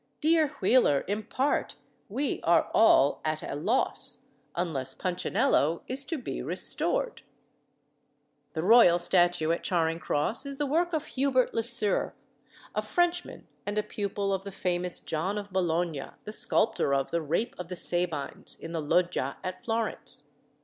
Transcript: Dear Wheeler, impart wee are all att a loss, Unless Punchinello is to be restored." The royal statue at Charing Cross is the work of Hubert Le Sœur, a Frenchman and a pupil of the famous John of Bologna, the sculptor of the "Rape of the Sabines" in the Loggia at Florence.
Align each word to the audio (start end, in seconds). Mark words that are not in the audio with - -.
Dear 0.19 0.47
Wheeler, 0.59 1.05
impart 1.07 1.75
wee 2.09 2.39
are 2.41 2.71
all 2.73 3.21
att 3.23 3.43
a 3.43 3.53
loss, 3.53 4.23
Unless 4.55 4.95
Punchinello 4.95 5.83
is 5.87 6.03
to 6.05 6.17
be 6.17 6.41
restored." 6.41 7.21
The 8.53 8.63
royal 8.63 8.97
statue 8.97 9.51
at 9.51 9.63
Charing 9.63 9.99
Cross 9.99 10.47
is 10.47 10.57
the 10.57 10.65
work 10.65 10.93
of 10.93 11.05
Hubert 11.05 11.53
Le 11.53 11.61
Sœur, 11.61 12.13
a 12.73 12.81
Frenchman 12.81 13.45
and 13.63 13.77
a 13.77 13.83
pupil 13.83 14.33
of 14.33 14.43
the 14.43 14.51
famous 14.51 14.99
John 14.99 15.37
of 15.37 15.53
Bologna, 15.53 16.07
the 16.23 16.33
sculptor 16.33 16.95
of 16.95 17.11
the 17.11 17.21
"Rape 17.21 17.53
of 17.59 17.67
the 17.67 17.75
Sabines" 17.75 18.57
in 18.59 18.71
the 18.71 18.81
Loggia 18.81 19.37
at 19.43 19.63
Florence. 19.63 20.23